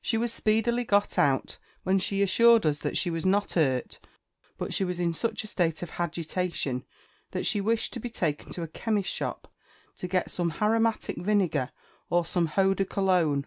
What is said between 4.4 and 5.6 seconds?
but she was in such a